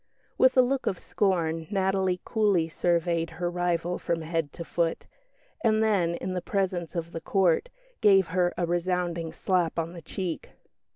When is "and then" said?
5.63-6.15